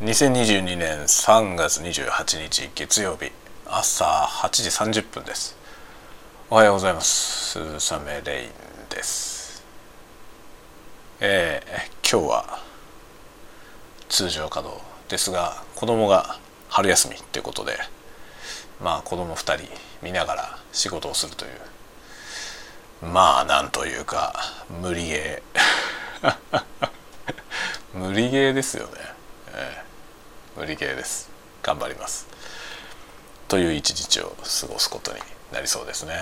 [0.00, 3.30] 2022年3月28日月曜日
[3.66, 5.58] 朝8時30分です。
[6.48, 7.50] おはようございます。
[7.78, 8.50] 鈴雨レイン
[8.88, 9.62] です。
[11.20, 12.60] えー、今日は
[14.08, 16.38] 通常稼働ですが子供が
[16.70, 17.76] 春休みっていうことで
[18.82, 19.68] まあ子供2人
[20.02, 21.48] 見ながら仕事をするとい
[23.04, 24.34] うまあなんというか
[24.80, 26.36] 無理ゲー。
[27.92, 28.92] 無理ゲーですよね、
[29.48, 29.89] えー、
[30.56, 31.30] 無理ゲーです。
[31.62, 32.26] 頑張ります。
[33.48, 35.18] という一日を過ごすことに
[35.52, 36.14] なりそうですね、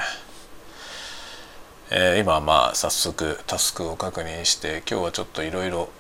[1.91, 5.91] えー、今はまあ早速タスクを確認して今日はちょっといろいろ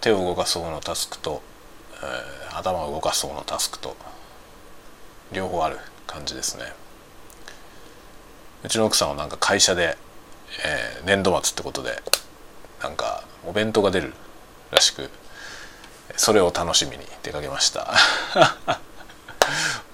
[0.00, 1.42] 手を動かそうのタスクと、
[2.02, 3.96] えー、頭を動かそうのタスクと
[5.32, 6.64] 両方ある感じですね。
[8.62, 9.96] うちの奥さんはなんか会社で、
[10.64, 12.00] えー、年度末ってことで
[12.82, 14.12] なんかお弁当が出る
[14.70, 15.10] らしく
[16.16, 17.92] それを楽しみに出かけました。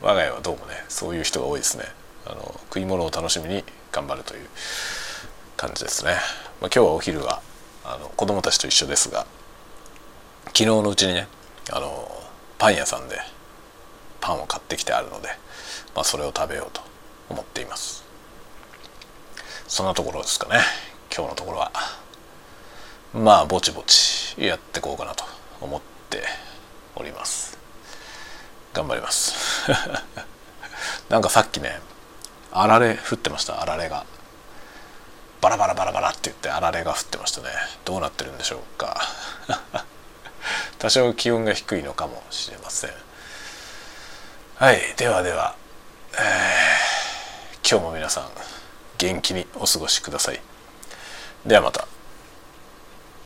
[0.03, 1.85] 我が家はどうもねそういう人が多いですね。
[2.27, 4.49] あの食い物を楽しみに頑張るという
[5.57, 6.21] 感じですね、まあ、
[6.63, 7.41] 今日はお昼は
[7.85, 9.27] あの子供たちと一緒ですが
[10.47, 11.29] 昨日のうちにね
[11.71, 12.11] あの
[12.59, 13.19] パン屋さんで
[14.21, 15.29] パンを買ってきてあるので、
[15.95, 16.81] まあ、それを食べようと
[17.31, 18.05] 思っています。
[19.69, 20.61] そんなところですかね。
[21.15, 21.73] 今日のところは
[23.15, 25.25] まあぼちぼちやっていこうかなと
[25.61, 26.25] 思ってって
[26.95, 27.59] おります。
[28.73, 29.71] 頑張ります。
[31.09, 31.81] なんかさっきね
[32.53, 33.61] あられ降ってました。
[33.63, 34.05] あられが。
[35.41, 37.49] バラバラバラバラって言ってあられが降ってましたね。
[37.85, 39.01] どうなってるんでしょうか。
[40.79, 42.91] 多少気温が低いのかもしれません。
[44.57, 45.55] はいではでは、
[46.15, 48.31] えー、今日も皆さん
[48.97, 50.41] 元気にお過ごしください。
[51.45, 51.87] ではまた。